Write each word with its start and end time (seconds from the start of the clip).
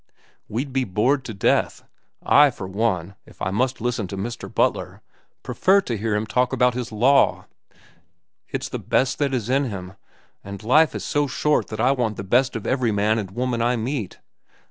We'd 0.49 0.73
be 0.73 0.83
bored 0.83 1.23
to 1.25 1.33
death. 1.35 1.83
I, 2.23 2.49
for 2.49 2.67
one, 2.67 3.13
if 3.27 3.39
I 3.39 3.51
must 3.51 3.79
listen 3.79 4.07
to 4.07 4.17
Mr. 4.17 4.51
Butler, 4.51 5.03
prefer 5.43 5.79
to 5.81 5.95
hear 5.95 6.15
him 6.15 6.25
talk 6.25 6.51
about 6.51 6.73
his 6.73 6.91
law. 6.91 7.45
It's 8.49 8.67
the 8.69 8.79
best 8.79 9.19
that 9.19 9.31
is 9.31 9.47
in 9.47 9.65
him, 9.65 9.93
and 10.43 10.63
life 10.63 10.95
is 10.95 11.03
so 11.03 11.27
short 11.27 11.67
that 11.67 11.79
I 11.79 11.91
want 11.91 12.17
the 12.17 12.23
best 12.23 12.55
of 12.55 12.65
every 12.65 12.91
man 12.91 13.19
and 13.19 13.29
woman 13.29 13.61
I 13.61 13.75
meet." 13.75 14.17